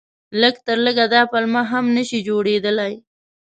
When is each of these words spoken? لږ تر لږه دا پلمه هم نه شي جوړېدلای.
لږ 0.41 0.55
تر 0.65 0.77
لږه 0.85 1.05
دا 1.13 1.21
پلمه 1.31 1.61
هم 1.71 1.85
نه 1.95 2.03
شي 2.09 2.19
جوړېدلای. 2.27 2.93